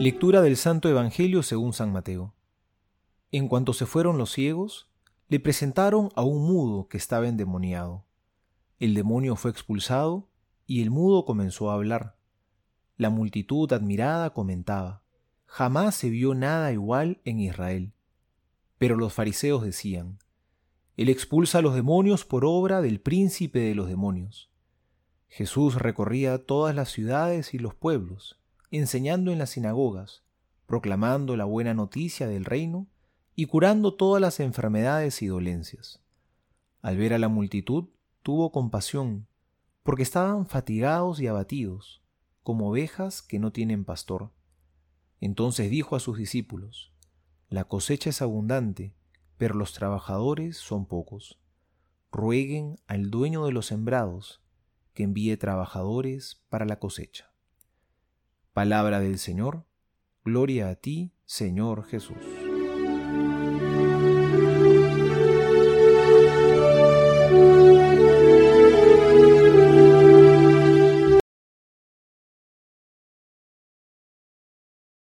[0.00, 2.32] Lectura del Santo Evangelio según San Mateo.
[3.32, 4.88] En cuanto se fueron los ciegos,
[5.28, 8.06] le presentaron a un mudo que estaba endemoniado.
[8.78, 10.30] El demonio fue expulsado
[10.66, 12.16] y el mudo comenzó a hablar.
[12.96, 15.02] La multitud admirada comentaba,
[15.44, 17.92] jamás se vio nada igual en Israel.
[18.78, 20.18] Pero los fariseos decían,
[20.96, 24.50] Él expulsa a los demonios por obra del príncipe de los demonios.
[25.28, 28.39] Jesús recorría todas las ciudades y los pueblos
[28.78, 30.22] enseñando en las sinagogas,
[30.66, 32.86] proclamando la buena noticia del reino
[33.34, 36.02] y curando todas las enfermedades y dolencias.
[36.82, 37.88] Al ver a la multitud,
[38.22, 39.26] tuvo compasión,
[39.82, 42.02] porque estaban fatigados y abatidos,
[42.42, 44.30] como ovejas que no tienen pastor.
[45.20, 46.92] Entonces dijo a sus discípulos,
[47.48, 48.94] La cosecha es abundante,
[49.36, 51.40] pero los trabajadores son pocos.
[52.12, 54.42] Rueguen al dueño de los sembrados
[54.94, 57.29] que envíe trabajadores para la cosecha.
[58.52, 59.64] Palabra del Señor,
[60.24, 62.16] gloria a ti, Señor Jesús.